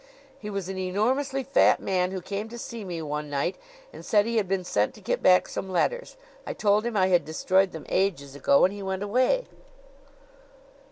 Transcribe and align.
"He 0.39 0.49
was 0.49 0.67
an 0.67 0.79
enormously 0.79 1.43
fat 1.43 1.79
man 1.79 2.09
who 2.09 2.21
came 2.23 2.49
to 2.49 2.57
see 2.57 2.83
me 2.83 3.03
one 3.03 3.29
night 3.29 3.55
and 3.93 4.03
said 4.03 4.25
he 4.25 4.37
had 4.37 4.47
been 4.47 4.63
sent 4.63 4.95
to 4.95 4.99
get 4.99 5.21
back 5.21 5.47
some 5.47 5.69
letters. 5.69 6.17
I 6.43 6.53
told 6.53 6.87
him 6.87 6.97
I 6.97 7.09
had 7.09 7.23
destroyed 7.23 7.71
them 7.71 7.85
ages 7.87 8.33
ago 8.33 8.65
and 8.65 8.73
he 8.73 8.81
went 8.81 9.03
away." 9.03 9.45